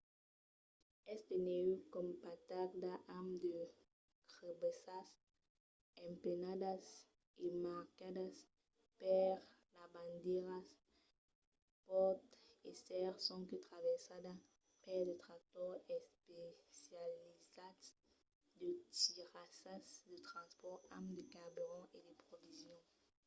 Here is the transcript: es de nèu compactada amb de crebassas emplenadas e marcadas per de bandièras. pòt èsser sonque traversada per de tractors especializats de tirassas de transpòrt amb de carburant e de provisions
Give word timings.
es 1.13 1.21
de 1.29 1.37
nèu 1.49 1.69
compactada 1.95 2.91
amb 3.19 3.29
de 3.45 3.57
crebassas 4.33 5.09
emplenadas 6.09 6.83
e 7.45 7.47
marcadas 7.67 8.35
per 8.99 9.33
de 9.79 9.83
bandièras. 9.93 10.67
pòt 11.87 12.19
èsser 12.71 13.11
sonque 13.27 13.57
traversada 13.67 14.33
per 14.83 15.01
de 15.07 15.15
tractors 15.23 15.83
especializats 15.99 17.85
de 18.59 18.69
tirassas 19.01 19.85
de 20.09 20.17
transpòrt 20.29 20.83
amb 20.97 21.07
de 21.17 21.23
carburant 21.33 21.87
e 21.97 21.99
de 22.07 22.13
provisions 22.25 22.87